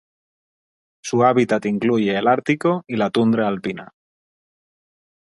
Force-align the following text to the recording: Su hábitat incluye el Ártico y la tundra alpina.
Su 1.03 1.23
hábitat 1.25 1.67
incluye 1.67 2.17
el 2.17 2.27
Ártico 2.27 2.83
y 2.87 2.95
la 2.95 3.11
tundra 3.11 3.47
alpina. 3.47 3.93